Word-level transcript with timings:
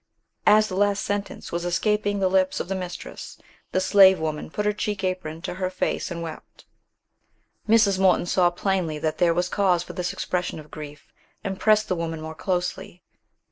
As 0.47 0.67
the 0.67 0.73
last 0.75 1.05
sentence 1.05 1.51
was 1.51 1.63
escaping 1.63 2.17
the 2.17 2.27
lips 2.27 2.59
of 2.59 2.67
the 2.67 2.73
mistress, 2.73 3.37
the 3.71 3.79
slave 3.79 4.17
woman 4.19 4.49
put 4.49 4.65
her 4.65 4.73
check 4.73 5.03
apron 5.03 5.43
to 5.43 5.53
her 5.53 5.69
face 5.69 6.09
and 6.09 6.23
wept. 6.23 6.65
Mrs. 7.69 7.99
Morton 7.99 8.25
saw 8.25 8.49
plainly 8.49 8.97
that 8.97 9.19
there 9.19 9.35
was 9.35 9.47
cause 9.47 9.83
for 9.83 9.93
this 9.93 10.11
expression 10.11 10.59
of 10.59 10.71
grief, 10.71 11.13
and 11.43 11.59
pressed 11.59 11.87
the 11.87 11.93
woman 11.95 12.19
more 12.19 12.33
closely. 12.33 13.03